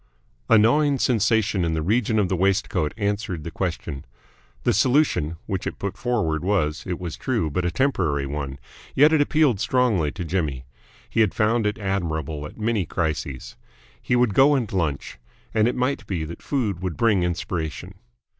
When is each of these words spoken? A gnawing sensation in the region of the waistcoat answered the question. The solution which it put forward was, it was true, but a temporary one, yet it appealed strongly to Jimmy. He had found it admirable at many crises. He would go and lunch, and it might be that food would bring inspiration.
A 0.49 0.57
gnawing 0.57 0.97
sensation 0.97 1.63
in 1.63 1.75
the 1.75 1.83
region 1.83 2.17
of 2.17 2.27
the 2.27 2.35
waistcoat 2.35 2.91
answered 2.97 3.43
the 3.43 3.51
question. 3.51 4.03
The 4.63 4.73
solution 4.73 5.37
which 5.45 5.67
it 5.67 5.77
put 5.77 5.95
forward 5.95 6.43
was, 6.43 6.83
it 6.87 6.97
was 6.99 7.15
true, 7.15 7.51
but 7.51 7.65
a 7.65 7.69
temporary 7.69 8.25
one, 8.25 8.57
yet 8.95 9.13
it 9.13 9.21
appealed 9.21 9.59
strongly 9.59 10.11
to 10.13 10.25
Jimmy. 10.25 10.65
He 11.07 11.19
had 11.21 11.35
found 11.35 11.67
it 11.67 11.77
admirable 11.77 12.47
at 12.47 12.57
many 12.57 12.83
crises. 12.83 13.55
He 14.01 14.15
would 14.15 14.33
go 14.33 14.55
and 14.55 14.73
lunch, 14.73 15.19
and 15.53 15.67
it 15.67 15.75
might 15.75 16.07
be 16.07 16.23
that 16.25 16.41
food 16.41 16.81
would 16.81 16.97
bring 16.97 17.21
inspiration. 17.21 17.93